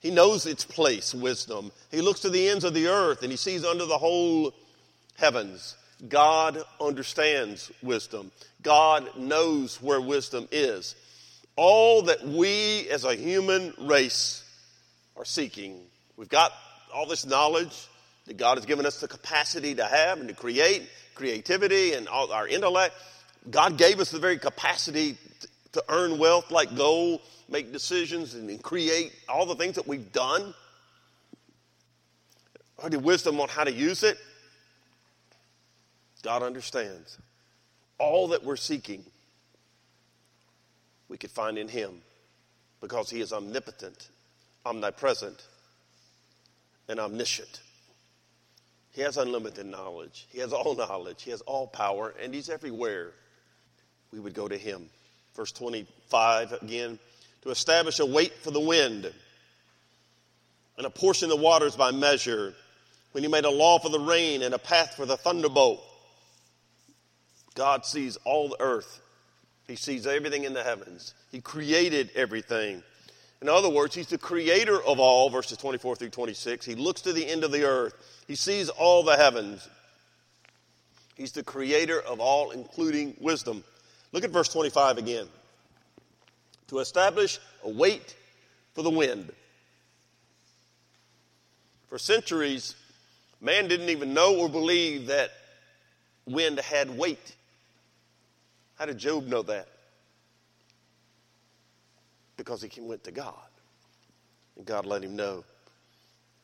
[0.00, 1.72] He knows its place, wisdom.
[1.90, 4.52] He looks to the ends of the earth and he sees under the whole
[5.16, 5.76] heavens.
[6.08, 8.30] God understands wisdom.
[8.62, 10.94] God knows where wisdom is.
[11.56, 14.44] All that we as a human race
[15.16, 15.80] are seeking,
[16.16, 16.52] we've got
[16.92, 17.88] all this knowledge
[18.26, 22.32] that God has given us the capacity to have and to create, creativity and all
[22.32, 22.94] our intellect.
[23.50, 25.18] God gave us the very capacity
[25.72, 30.54] to earn wealth like gold, make decisions, and create all the things that we've done.
[32.78, 34.18] Or the wisdom on how to use it.
[36.22, 37.18] God understands.
[37.98, 39.04] All that we're seeking,
[41.08, 42.00] we could find in Him
[42.80, 44.08] because He is omnipotent,
[44.66, 45.46] omnipresent,
[46.88, 47.60] and omniscient.
[48.94, 50.26] He has unlimited knowledge.
[50.30, 51.22] He has all knowledge.
[51.22, 53.10] He has all power, and He's everywhere.
[54.12, 54.88] We would go to Him.
[55.34, 56.98] Verse 25 again
[57.42, 59.12] to establish a weight for the wind
[60.78, 62.54] and apportion the waters by measure.
[63.12, 65.82] When He made a law for the rain and a path for the thunderbolt.
[67.54, 69.00] God sees all the earth.
[69.66, 71.14] He sees everything in the heavens.
[71.30, 72.82] He created everything.
[73.44, 76.64] In other words, He's the creator of all, verses 24 through 26.
[76.64, 77.92] He looks to the end of the earth.
[78.26, 79.68] He sees all the heavens.
[81.14, 83.62] He's the creator of all, including wisdom.
[84.12, 85.26] Look at verse 25 again.
[86.68, 88.16] To establish a weight
[88.72, 89.30] for the wind.
[91.88, 92.74] For centuries,
[93.42, 95.32] man didn't even know or believe that
[96.24, 97.36] wind had weight.
[98.76, 99.68] How did Job know that?
[102.44, 103.34] Because he went to God.
[104.56, 105.44] And God let him know.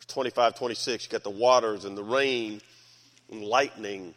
[0.08, 2.60] 25, 26, you got the waters and the rain
[3.30, 4.14] and lightning.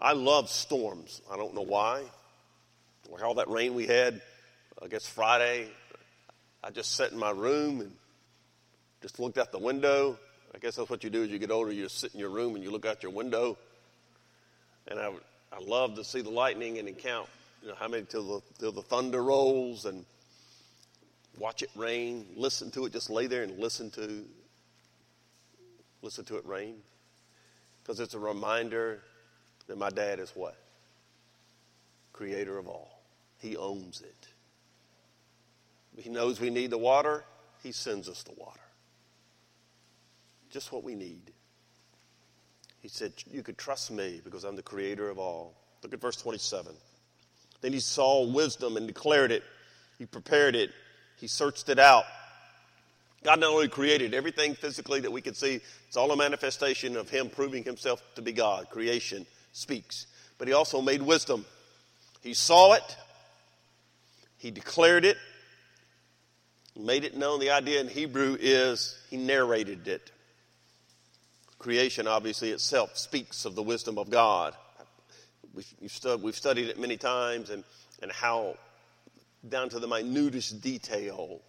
[0.00, 1.20] I love storms.
[1.30, 2.02] I don't know why.
[3.10, 4.22] Or all that rain we had,
[4.82, 5.68] I guess Friday,
[6.64, 7.92] I just sat in my room and
[9.02, 10.18] just looked out the window.
[10.54, 11.70] I guess that's what you do as you get older.
[11.70, 13.58] You sit in your room and you look out your window.
[14.88, 15.12] And I,
[15.52, 17.28] I love to see the lightning and count,
[17.62, 20.04] you know, how many till the, till the thunder rolls and
[21.40, 24.24] watch it rain, listen to it, just lay there and listen to
[26.02, 26.76] listen to it rain.
[27.82, 29.02] Because it's a reminder
[29.66, 30.56] that my dad is what?
[32.12, 33.02] Creator of all.
[33.38, 34.28] He owns it.
[36.00, 37.24] He knows we need the water,
[37.62, 38.60] He sends us the water.
[40.50, 41.32] Just what we need.
[42.80, 45.54] He said, You could trust me because I'm the creator of all.
[45.82, 46.74] Look at verse 27.
[47.60, 49.42] Then he saw wisdom and declared it.
[49.98, 50.70] He prepared it.
[51.20, 52.04] He searched it out.
[53.22, 57.10] God not only created everything physically that we can see, it's all a manifestation of
[57.10, 58.70] Him proving Himself to be God.
[58.70, 60.06] Creation speaks.
[60.38, 61.44] But He also made wisdom.
[62.22, 62.96] He saw it,
[64.38, 65.18] He declared it,
[66.78, 67.40] made it known.
[67.40, 70.10] The idea in Hebrew is He narrated it.
[71.58, 74.54] Creation, obviously, itself speaks of the wisdom of God.
[75.52, 77.64] We've, studied it many times and,
[78.00, 78.54] and how,
[79.48, 81.40] down to the minutest detail,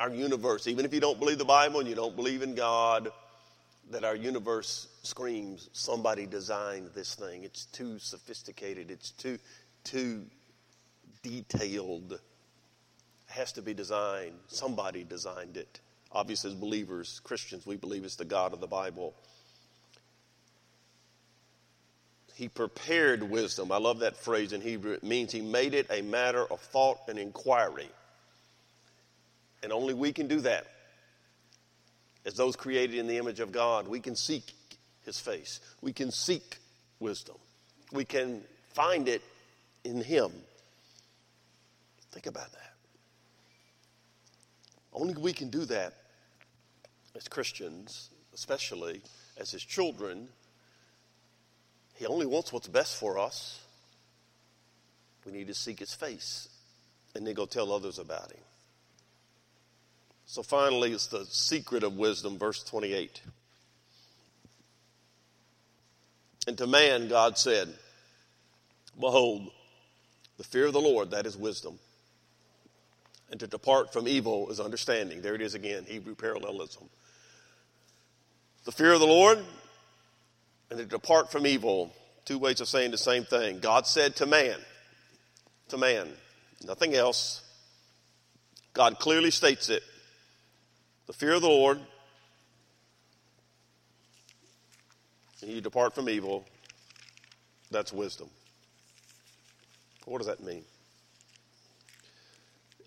[0.00, 3.08] our universe, even if you don't believe the Bible and you don't believe in God,
[3.90, 7.44] that our universe screams, somebody designed this thing.
[7.44, 9.38] It's too sophisticated, it's too,
[9.84, 10.24] too
[11.22, 12.12] detailed.
[12.12, 12.20] It
[13.28, 14.34] has to be designed.
[14.48, 15.80] Somebody designed it.
[16.10, 19.14] Obviously, as believers, Christians, we believe it's the God of the Bible.
[22.34, 23.70] He prepared wisdom.
[23.70, 24.92] I love that phrase in Hebrew.
[24.92, 27.88] It means he made it a matter of thought and inquiry.
[29.62, 30.66] And only we can do that.
[32.24, 34.54] As those created in the image of God, we can seek
[35.04, 35.60] his face.
[35.80, 36.58] We can seek
[37.00, 37.36] wisdom.
[37.92, 38.42] We can
[38.72, 39.22] find it
[39.84, 40.30] in him.
[42.12, 42.72] Think about that.
[44.92, 45.94] Only we can do that
[47.14, 49.02] as Christians, especially
[49.38, 50.28] as his children.
[51.94, 53.60] He only wants what's best for us.
[55.24, 56.48] We need to seek his face
[57.14, 58.40] and then go tell others about him.
[60.26, 63.20] So finally, it's the secret of wisdom, verse 28.
[66.46, 67.68] And to man, God said,
[68.98, 69.50] Behold,
[70.38, 71.78] the fear of the Lord, that is wisdom.
[73.30, 75.22] And to depart from evil is understanding.
[75.22, 76.88] There it is again, Hebrew parallelism.
[78.64, 79.38] The fear of the Lord
[80.72, 81.92] and to depart from evil.
[82.24, 83.58] Two ways of saying the same thing.
[83.58, 84.56] God said to man,
[85.68, 86.08] to man,
[86.64, 87.42] nothing else.
[88.72, 89.82] God clearly states it.
[91.06, 91.78] The fear of the Lord,
[95.42, 96.46] and you depart from evil.
[97.70, 98.30] That's wisdom.
[100.06, 100.64] What does that mean?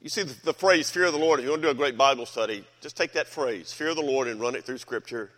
[0.01, 1.75] You see the, the, phrase fear of the Lord, if you want to do a
[1.75, 4.77] great Bible study, just take that phrase, fear of the Lord, and run it through
[4.79, 5.29] Scripture.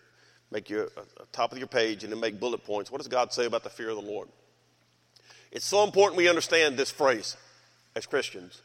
[0.51, 2.91] Make your uh, top of your page and then make bullet points.
[2.91, 4.29] What does God say about the fear of the Lord?
[5.51, 7.36] It's so important we understand this phrase
[7.95, 8.62] as Christians.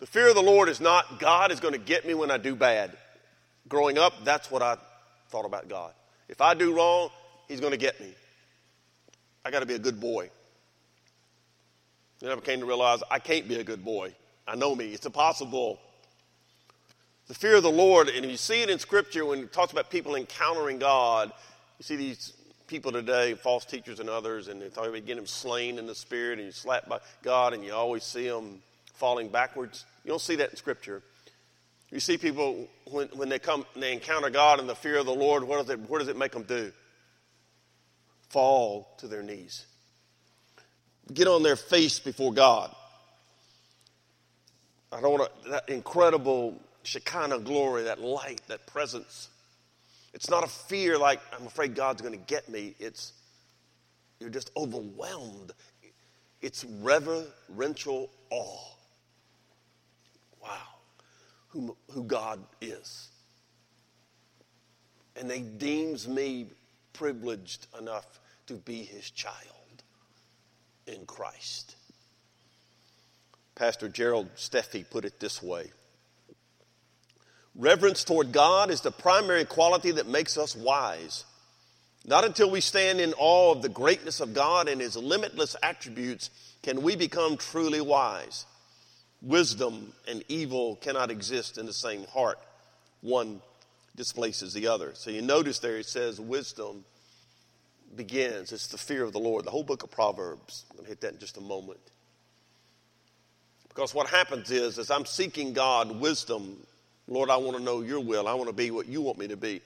[0.00, 2.38] The fear of the Lord is not God is going to get me when I
[2.38, 2.96] do bad.
[3.68, 4.76] Growing up, that's what I
[5.28, 5.92] thought about God.
[6.28, 7.10] If I do wrong,
[7.46, 8.12] He's going to get me.
[9.44, 10.30] I got to be a good boy.
[12.20, 14.14] Then I came to realize I can't be a good boy.
[14.46, 14.92] I know me.
[14.92, 15.78] It's impossible.
[17.28, 19.90] The fear of the Lord, and you see it in Scripture when it talks about
[19.90, 21.32] people encountering God.
[21.78, 22.32] You see these
[22.66, 25.94] people today, false teachers and others, and they talk about getting them slain in the
[25.94, 28.60] Spirit, and you slapped by God, and you always see them
[28.94, 29.84] falling backwards.
[30.04, 31.02] You don't see that in Scripture.
[31.90, 35.06] You see people when, when they come and they encounter God and the fear of
[35.06, 36.72] the Lord, what does it, what does it make them do?
[38.32, 39.66] fall to their knees,
[41.12, 42.74] get on their face before God.
[44.90, 49.28] I don't want to, that incredible Shekinah glory, that light, that presence.
[50.14, 52.74] It's not a fear like, I'm afraid God's going to get me.
[52.78, 53.12] It's,
[54.20, 55.52] you're just overwhelmed.
[56.40, 58.74] It's reverential awe.
[60.42, 60.58] Wow.
[61.48, 63.08] Who, who God is.
[65.16, 66.48] And He deems me
[66.92, 69.36] privileged enough to be his child
[70.86, 71.76] in Christ.
[73.54, 75.70] Pastor Gerald Steffi put it this way
[77.54, 81.24] Reverence toward God is the primary quality that makes us wise.
[82.04, 86.30] Not until we stand in awe of the greatness of God and his limitless attributes
[86.62, 88.46] can we become truly wise.
[89.20, 92.38] Wisdom and evil cannot exist in the same heart.
[93.02, 93.40] One
[93.94, 94.92] displaces the other.
[94.94, 96.84] So you notice there it says wisdom
[97.94, 98.52] begins.
[98.52, 99.44] It's the fear of the Lord.
[99.44, 100.64] The whole book of Proverbs.
[100.70, 101.80] I'm going to hit that in just a moment.
[103.68, 106.56] Because what happens is, as I'm seeking God wisdom,
[107.08, 108.28] Lord, I want to know your will.
[108.28, 109.60] I want to be what you want me to be.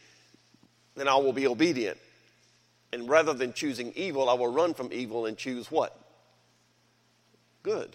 [0.96, 1.98] Then I will be obedient.
[2.92, 5.98] And rather than choosing evil, I will run from evil and choose what?
[7.62, 7.94] Good.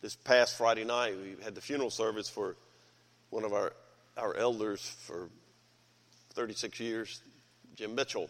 [0.00, 2.56] This past Friday night, we had the funeral service for
[3.30, 3.72] one of our,
[4.16, 5.28] our elders for
[6.34, 7.20] 36 years,
[7.76, 8.28] Jim Mitchell.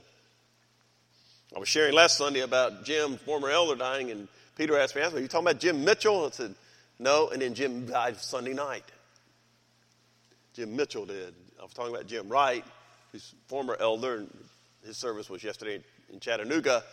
[1.55, 5.19] I was sharing last Sunday about Jim, former elder, dying, and Peter asked me, Are
[5.19, 6.27] you talking about Jim Mitchell?
[6.27, 6.55] I said,
[6.99, 8.85] No, and then Jim died Sunday night.
[10.55, 11.35] Jim Mitchell did.
[11.59, 12.65] I was talking about Jim Wright,
[13.11, 14.31] who's former elder, and
[14.87, 16.85] his service was yesterday in Chattanooga.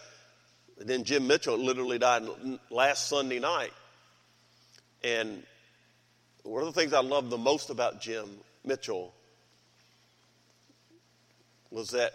[0.79, 2.23] And then Jim Mitchell literally died
[2.71, 3.73] last Sunday night.
[5.03, 5.43] And
[6.43, 8.27] one of the things I love the most about Jim
[8.65, 9.13] Mitchell
[11.69, 12.13] was that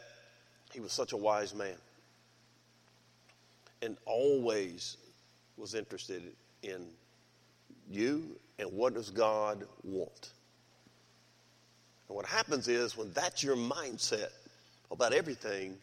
[0.72, 1.75] he was such a wise man
[3.83, 4.96] and always
[5.57, 6.22] was interested
[6.62, 6.87] in
[7.90, 10.31] you and what does God want.
[12.09, 14.29] And what happens is when that's your mindset
[14.90, 15.77] about everything,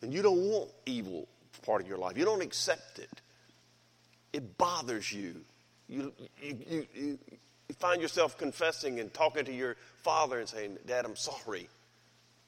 [0.00, 1.28] then you don't want evil
[1.62, 2.16] part of your life.
[2.16, 3.10] You don't accept it.
[4.32, 5.36] It bothers you.
[5.88, 7.18] You, you, you, you,
[7.78, 11.68] find yourself confessing and talking to your father and saying, Dad, I'm sorry.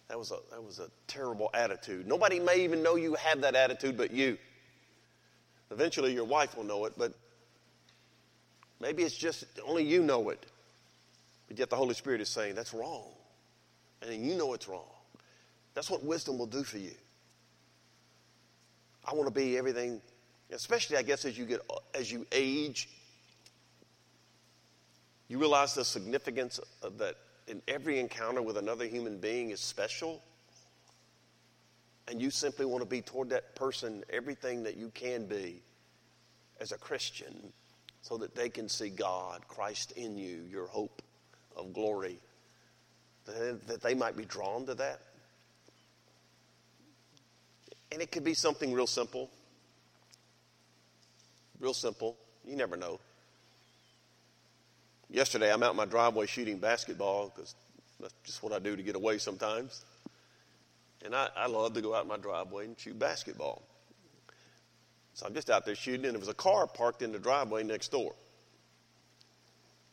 [0.08, 2.06] That was a, that was a terrible attitude.
[2.06, 4.36] Nobody may even know you have that attitude but you.
[5.70, 7.14] Eventually, your wife will know it, but
[8.82, 10.44] maybe it's just only you know it.
[11.48, 13.06] But yet, the Holy Spirit is saying, that's wrong.
[14.02, 14.90] And you know it's wrong.
[15.74, 16.90] That's what wisdom will do for you.
[19.04, 20.00] I want to be everything,
[20.50, 21.60] especially, I guess, as you get
[21.94, 22.88] as you age,
[25.28, 27.16] you realize the significance of that
[27.48, 30.22] in every encounter with another human being is special,
[32.06, 35.62] and you simply want to be toward that person everything that you can be
[36.60, 37.52] as a Christian
[38.02, 41.00] so that they can see God, Christ in you, your hope
[41.56, 42.18] of glory,
[43.24, 45.00] that they might be drawn to that.
[47.92, 49.30] And it could be something real simple.
[51.60, 52.16] Real simple.
[52.44, 52.98] You never know.
[55.08, 57.54] Yesterday, I'm out in my driveway shooting basketball because
[58.00, 59.84] that's just what I do to get away sometimes.
[61.04, 63.62] And I, I love to go out in my driveway and shoot basketball.
[65.14, 67.62] So I'm just out there shooting, and there was a car parked in the driveway
[67.62, 68.14] next door.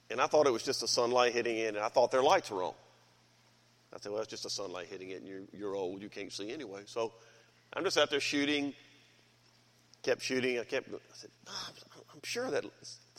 [0.09, 2.49] And I thought it was just the sunlight hitting in, and I thought their lights
[2.49, 2.73] were on.
[3.93, 6.31] I said, well, it's just the sunlight hitting it, and you're, you're old, you can't
[6.31, 6.81] see anyway.
[6.85, 7.13] So
[7.73, 8.73] I'm just out there shooting,
[10.03, 10.59] kept shooting.
[10.59, 12.65] I kept, I said, I'm sure that.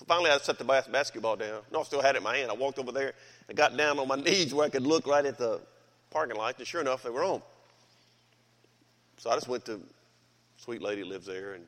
[0.07, 1.61] Finally, I set the basketball down.
[1.73, 2.51] No, I still had it in my hand.
[2.51, 3.13] I walked over there
[3.49, 5.61] and got down on my knees where I could look right at the
[6.11, 7.43] parking lot, and sure enough, they were on.
[9.19, 9.81] So I just went to
[10.57, 11.65] sweet lady lives there and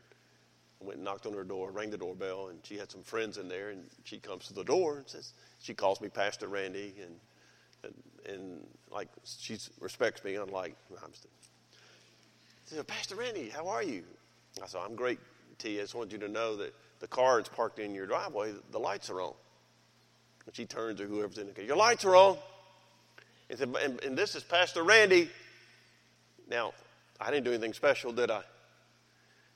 [0.84, 3.48] went and knocked on her door, rang the doorbell, and she had some friends in
[3.48, 7.14] there, and she comes to the door and says, she calls me Pastor Randy, and
[7.84, 7.94] and,
[8.26, 11.30] and like she respects me, unlike I'm still.
[12.68, 14.04] She said, Pastor Randy, how are you?
[14.62, 15.18] I said, I'm great,
[15.58, 15.78] T.
[15.78, 18.78] I just want you to know that the car is parked in your driveway, the
[18.78, 19.34] lights are on.
[20.46, 22.36] And she turns to whoever's in the car, your lights are on.
[23.50, 25.28] And, said, and, and this is Pastor Randy.
[26.48, 26.72] Now,
[27.20, 28.42] I didn't do anything special, did I?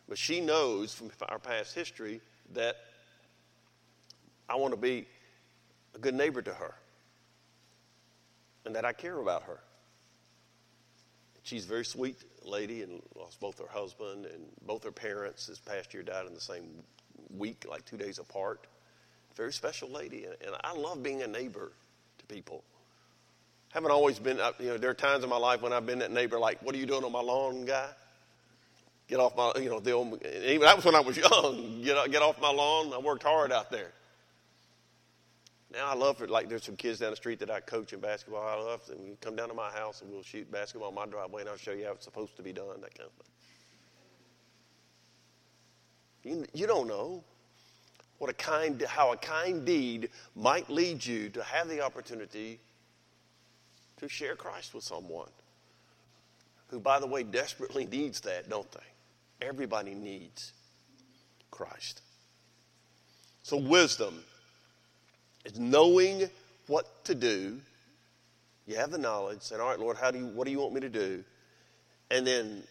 [0.08, 2.20] But she knows from our past history
[2.54, 2.76] that
[4.48, 5.06] I want to be
[5.94, 6.74] a good neighbor to her
[8.64, 9.58] and that I care about her.
[11.42, 15.58] She's a very sweet lady and lost both her husband and both her parents this
[15.58, 16.64] past year died in the same
[17.36, 18.66] week, like two days apart.
[19.36, 21.72] Very special lady, and I love being a neighbor
[22.18, 22.64] to people.
[23.70, 25.98] Haven't always been, uh, you know, there are times in my life when I've been
[25.98, 27.88] that neighbor, like, what are you doing on my lawn, guy?
[29.08, 31.82] Get off my, you know, the old, even that was when I was young.
[31.82, 32.92] Get, get off my lawn.
[32.92, 33.92] I worked hard out there.
[35.72, 36.30] Now I love it.
[36.30, 38.46] Like there's some kids down the street that I coach in basketball.
[38.46, 38.98] I love them.
[39.06, 41.56] You come down to my house and we'll shoot basketball in my driveway, and I'll
[41.56, 42.80] show you how it's supposed to be done.
[42.80, 43.26] That kind of
[46.22, 46.38] thing.
[46.38, 47.22] You, you don't know
[48.18, 52.58] what a kind, how a kind deed might lead you to have the opportunity
[53.98, 55.28] to share Christ with someone
[56.68, 58.80] who, by the way, desperately needs that, don't they?
[59.40, 60.52] Everybody needs
[61.50, 62.02] Christ.
[63.42, 64.18] So, wisdom
[65.44, 66.28] is knowing
[66.66, 67.58] what to do.
[68.66, 70.74] You have the knowledge, saying, All right, Lord, how do you, what do you want
[70.74, 71.24] me to do?
[72.10, 72.62] And then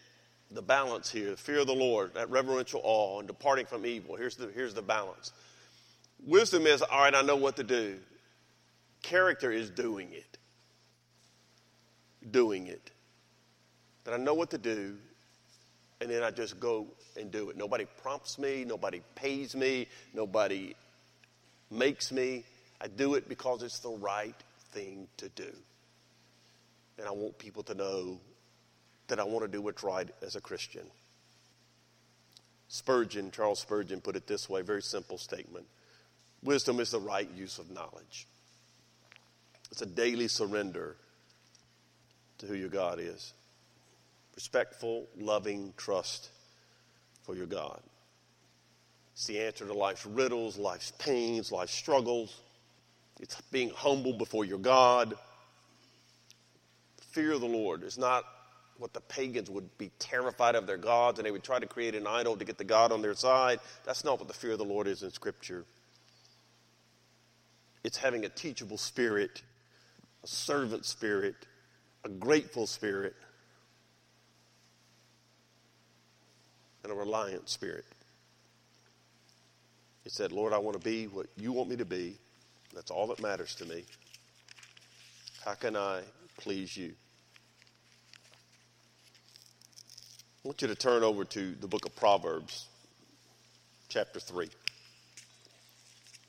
[0.51, 4.16] the balance here, the fear of the Lord, that reverential awe, and departing from evil.
[4.16, 5.32] Here's the, here's the balance.
[6.26, 7.97] Wisdom is, All right, I know what to do.
[9.01, 10.38] Character is doing it.
[12.32, 12.91] Doing it.
[14.03, 14.97] That I know what to do,
[16.05, 16.85] and then I just go
[17.17, 17.57] and do it.
[17.57, 20.75] Nobody prompts me, nobody pays me, nobody
[21.71, 22.43] makes me.
[22.79, 24.35] I do it because it's the right
[24.71, 25.51] thing to do.
[26.99, 28.19] And I want people to know
[29.07, 30.85] that I want to do what's right as a Christian.
[32.67, 35.65] Spurgeon, Charles Spurgeon, put it this way very simple statement
[36.43, 38.27] Wisdom is the right use of knowledge,
[39.71, 40.97] it's a daily surrender
[42.37, 43.33] to who your God is
[44.36, 46.29] respectful, loving trust
[47.23, 47.81] for your God.
[49.13, 52.41] It's the answer to life's riddles, life's pains, life's struggles.
[53.21, 55.13] It's being humble before your God.
[57.11, 58.25] Fear of the Lord is not
[58.77, 61.95] what the pagans would be terrified of their gods and they would try to create
[61.95, 63.59] an idol to get the God on their side.
[63.86, 65.63] That's not what the fear of the Lord is in Scripture.
[67.86, 69.43] It's having a teachable spirit,
[70.23, 71.36] a servant spirit,
[72.03, 73.15] a grateful spirit,
[76.86, 77.83] and a reliant spirit.
[80.03, 82.15] He said, Lord, I want to be what you want me to be.
[82.75, 83.86] That's all that matters to me.
[85.43, 86.01] How can I
[86.38, 86.93] please you?
[90.43, 92.67] I want you to turn over to the book of Proverbs,
[93.89, 94.47] chapter 3.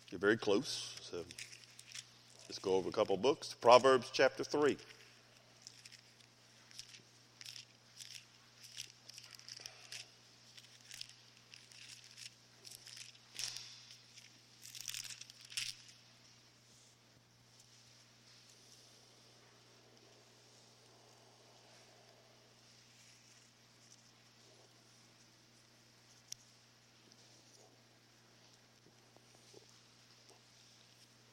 [0.08, 1.18] You're very close, so
[2.48, 3.54] let's go over a couple books.
[3.60, 4.78] Proverbs, chapter 3.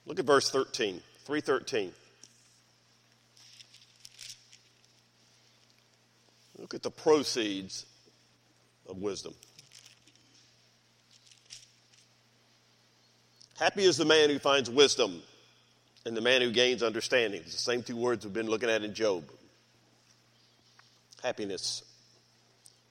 [0.06, 1.91] Look at verse 13, 313.
[6.60, 7.86] Look at the proceeds
[8.88, 9.34] of wisdom.
[13.58, 15.22] Happy is the man who finds wisdom
[16.06, 17.41] and the man who gains understanding.
[17.41, 19.24] It's the same two words we've been looking at in Job.
[21.22, 21.84] Happiness.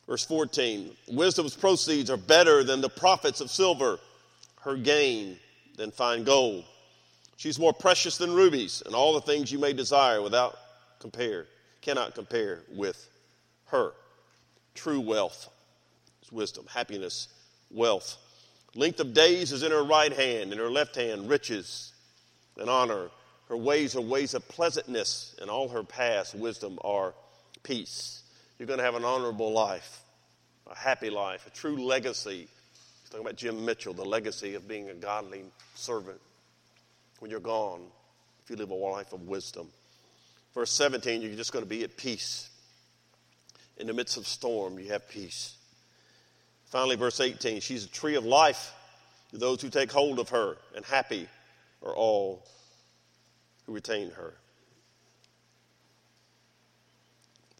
[0.06, 3.98] Verse 14 Wisdom's proceeds are better than the profits of silver,
[4.62, 5.38] her gain
[5.76, 6.64] than fine gold.
[7.36, 10.56] She's more precious than rubies and all the things you may desire without
[11.00, 11.46] compare,
[11.80, 13.08] cannot compare with
[13.66, 13.92] her.
[14.74, 15.48] True wealth
[16.22, 17.28] is wisdom, happiness,
[17.70, 18.16] wealth.
[18.74, 21.92] Length of days is in her right hand, in her left hand, riches
[22.56, 23.10] and honor.
[23.48, 27.12] Her ways are ways of pleasantness, and all her paths, wisdom, are
[27.62, 28.22] peace.
[28.58, 30.00] You're going to have an honorable life,
[30.70, 32.48] a happy life, a true legacy.
[33.02, 35.42] He's talking about Jim Mitchell, the legacy of being a godly
[35.74, 36.20] servant.
[37.22, 37.82] When you're gone,
[38.42, 39.68] if you live a life of wisdom.
[40.54, 42.50] Verse 17, you're just going to be at peace.
[43.76, 45.54] In the midst of storm, you have peace.
[46.64, 48.72] Finally, verse 18, she's a tree of life
[49.30, 51.28] to those who take hold of her, and happy
[51.80, 52.44] are all
[53.66, 54.34] who retain her.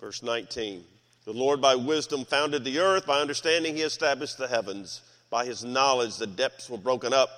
[0.01, 0.83] Verse 19
[1.25, 5.03] The Lord by wisdom founded the earth, by understanding he established the heavens.
[5.31, 7.31] By his knowledge the depths were broken up,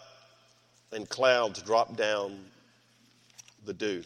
[0.95, 2.39] and clouds drop down
[3.67, 4.03] the dew.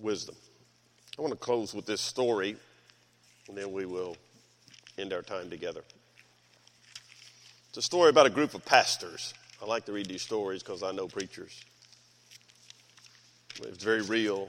[0.00, 0.34] Wisdom.
[1.18, 2.56] I want to close with this story,
[3.48, 4.16] and then we will
[4.96, 5.82] end our time together.
[7.68, 9.34] It's a story about a group of pastors.
[9.60, 11.64] I like to read these stories because I know preachers.
[13.60, 14.48] It's very real.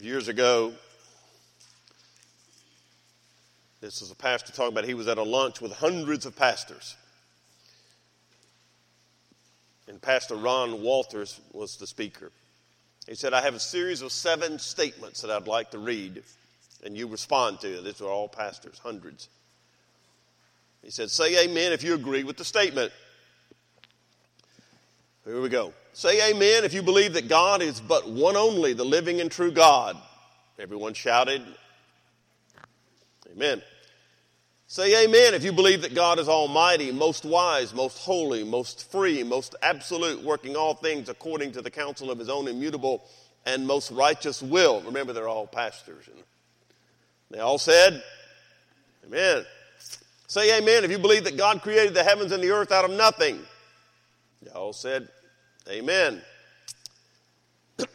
[0.00, 0.72] Years ago,
[3.86, 6.96] this is a pastor talking about he was at a lunch with hundreds of pastors.
[9.86, 12.32] And Pastor Ron Walters was the speaker.
[13.08, 16.24] He said, I have a series of seven statements that I'd like to read,
[16.84, 17.80] and you respond to.
[17.80, 19.28] These are all pastors, hundreds.
[20.82, 22.92] He said, Say amen if you agree with the statement.
[25.24, 25.72] Here we go.
[25.92, 29.52] Say amen if you believe that God is but one only, the living and true
[29.52, 29.96] God.
[30.58, 31.42] Everyone shouted,
[33.32, 33.62] Amen.
[34.68, 39.22] Say amen if you believe that God is almighty, most wise, most holy, most free,
[39.22, 43.04] most absolute, working all things according to the counsel of his own immutable
[43.44, 44.80] and most righteous will.
[44.82, 46.08] Remember, they're all pastors.
[46.08, 46.18] And
[47.30, 48.02] they all said,
[49.06, 49.44] Amen.
[50.26, 52.90] Say amen if you believe that God created the heavens and the earth out of
[52.90, 53.38] nothing.
[54.42, 55.08] They all said,
[55.70, 56.20] Amen.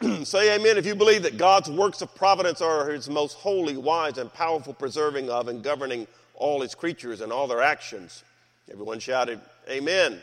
[0.24, 4.16] Say amen if you believe that God's works of providence are his most holy, wise,
[4.16, 6.06] and powerful preserving of and governing
[6.42, 8.24] all his creatures and all their actions.
[8.70, 10.20] Everyone shouted, Amen.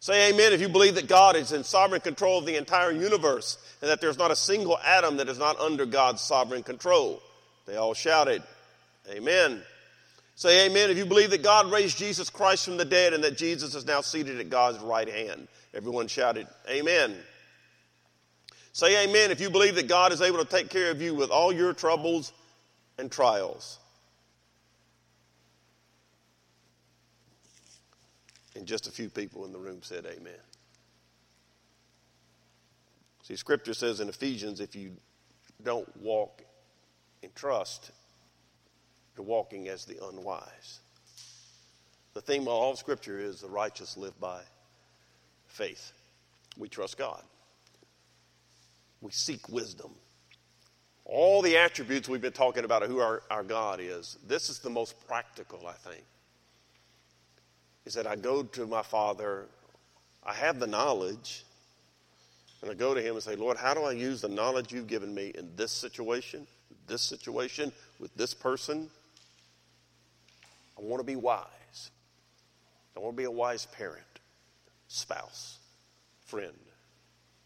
[0.00, 3.58] Say amen if you believe that God is in sovereign control of the entire universe
[3.82, 7.20] and that there's not a single atom that is not under God's sovereign control.
[7.66, 8.42] They all shouted,
[9.10, 9.60] Amen.
[10.36, 13.36] Say amen if you believe that God raised Jesus Christ from the dead and that
[13.36, 15.48] Jesus is now seated at God's right hand.
[15.74, 17.16] Everyone shouted, Amen.
[18.72, 21.30] Say amen if you believe that God is able to take care of you with
[21.30, 22.32] all your troubles
[22.98, 23.80] and trials.
[28.58, 30.34] And just a few people in the room said amen.
[33.22, 34.96] See, scripture says in Ephesians if you
[35.62, 36.42] don't walk
[37.22, 37.92] in trust,
[39.16, 40.80] you're walking as the unwise.
[42.14, 44.40] The theme of all scripture is the righteous live by
[45.46, 45.92] faith.
[46.56, 47.22] We trust God.
[49.00, 49.92] We seek wisdom.
[51.04, 54.58] All the attributes we've been talking about of who our, our God is, this is
[54.58, 56.02] the most practical, I think.
[57.88, 59.46] He said, I go to my Father,
[60.22, 61.46] I have the knowledge,
[62.60, 64.88] and I go to Him and say, Lord, how do I use the knowledge you've
[64.88, 66.46] given me in this situation,
[66.86, 68.90] this situation, with this person?
[70.76, 71.90] I want to be wise.
[72.94, 74.04] I want to be a wise parent,
[74.88, 75.56] spouse,
[76.26, 76.52] friend,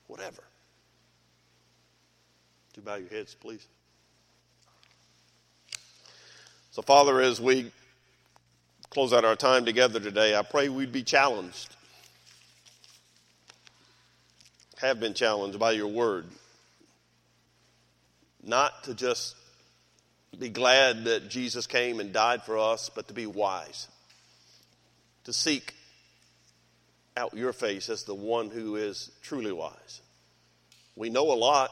[0.09, 0.43] whatever.
[2.73, 3.65] Do you bow your heads, please?
[6.73, 7.71] So, Father, as we
[8.93, 11.75] close out our time together today, I pray we'd be challenged,
[14.83, 16.27] have been challenged by your word,
[18.43, 19.35] not to just
[20.39, 23.89] be glad that Jesus came and died for us, but to be wise,
[25.25, 25.73] to seek
[27.17, 30.03] out your face as the one who is truly wise.
[30.97, 31.71] We know a lot.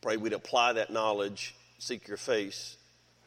[0.00, 2.78] Pray we'd apply that knowledge, seek your face,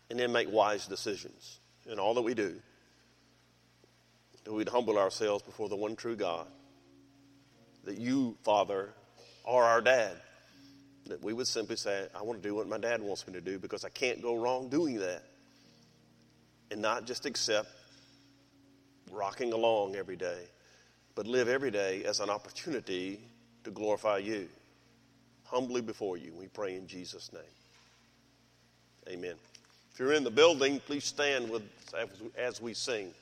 [0.09, 2.55] and then make wise decisions in all that we do.
[4.43, 6.47] That we'd humble ourselves before the one true God.
[7.83, 8.89] That you, Father,
[9.45, 10.13] are our dad.
[11.07, 13.41] That we would simply say, I want to do what my dad wants me to
[13.41, 15.23] do because I can't go wrong doing that.
[16.71, 17.69] And not just accept
[19.11, 20.41] rocking along every day,
[21.13, 23.19] but live every day as an opportunity
[23.63, 24.47] to glorify you.
[25.45, 27.43] Humbly before you, we pray in Jesus' name.
[29.07, 29.35] Amen.
[29.95, 31.63] If you're in the building, please stand with
[32.37, 33.13] as we sing.